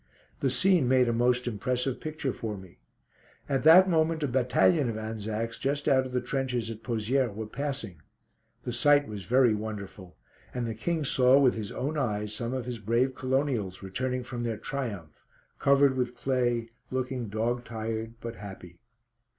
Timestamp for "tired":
17.63-18.15